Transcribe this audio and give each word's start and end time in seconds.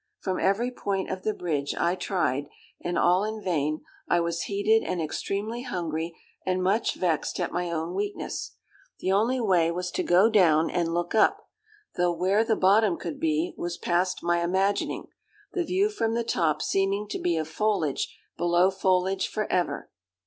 From 0.19 0.39
every 0.39 0.71
point 0.71 1.11
of 1.11 1.21
the 1.21 1.31
bridge 1.31 1.75
I 1.75 1.93
tried, 1.93 2.47
and 2.83 2.97
all 2.97 3.23
in 3.23 3.39
vain. 3.39 3.83
I 4.09 4.19
was 4.19 4.41
heated 4.45 4.81
and 4.83 4.99
extremely 4.99 5.61
hungry, 5.61 6.17
and 6.43 6.63
much 6.63 6.95
vexed 6.95 7.39
at 7.39 7.51
my 7.51 7.69
own 7.69 7.93
weakness. 7.93 8.55
The 8.97 9.11
only 9.11 9.39
way 9.39 9.69
was 9.69 9.91
to 9.91 10.01
go 10.01 10.27
down 10.27 10.71
and 10.71 10.91
look 10.91 11.13
up; 11.13 11.47
though 11.97 12.13
where 12.13 12.43
the 12.43 12.55
bottom 12.55 12.97
could 12.97 13.19
be, 13.19 13.53
was 13.57 13.77
past 13.77 14.23
my 14.23 14.41
imagining, 14.43 15.05
the 15.53 15.63
view 15.63 15.87
from 15.87 16.15
the 16.15 16.23
top 16.23 16.63
seeming 16.63 17.07
to 17.09 17.19
be 17.19 17.37
of 17.37 17.47
foliage 17.47 18.17
below 18.37 18.71
foliage 18.71 19.27
for 19.27 19.45
ever. 19.51 19.91